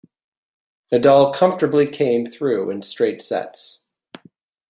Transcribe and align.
Nadal 0.91 1.31
comfortably 1.31 1.87
came 1.87 2.25
through 2.25 2.71
in 2.71 2.81
straight 2.81 3.21
sets. 3.21 3.81